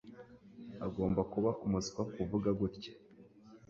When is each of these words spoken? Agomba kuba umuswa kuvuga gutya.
Agomba 0.85 1.21
kuba 1.33 1.49
umuswa 1.65 2.01
kuvuga 2.13 2.49
gutya. 2.59 2.93